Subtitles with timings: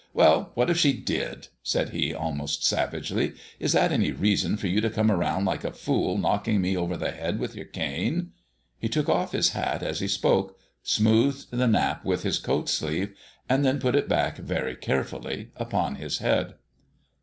[0.15, 3.33] "Well, what if she did?" said he, almost savagely.
[3.59, 6.97] "Is that any reason for you to come around, like a fool, knocking me over
[6.97, 8.31] the head with your cane?"
[8.79, 13.13] He took off his hat as he spoke, smoothed the nap with his coat sleeve,
[13.47, 16.55] and then put it back very carefully upon his head.